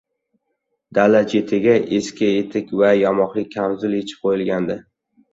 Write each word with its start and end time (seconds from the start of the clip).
Dala 0.97 1.19
chetiga 1.33 1.75
eski 1.97 2.29
etik 2.37 2.73
va 2.79 2.89
yamoqli 3.01 3.43
kamzul 3.57 3.93
yechib 3.99 4.23
qoʻyilgandi. 4.23 4.79